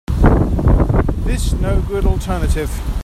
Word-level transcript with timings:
This 1.25 1.53
no 1.53 1.79
good 1.81 2.07
alternative. 2.07 2.71